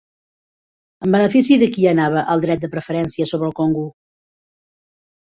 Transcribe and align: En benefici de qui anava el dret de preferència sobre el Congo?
En 1.07 1.11
benefici 1.15 1.57
de 1.63 1.67
qui 1.75 1.85
anava 1.91 2.23
el 2.37 2.41
dret 2.45 2.63
de 2.63 2.71
preferència 2.77 3.29
sobre 3.33 3.47
el 3.51 3.55
Congo? 3.61 3.85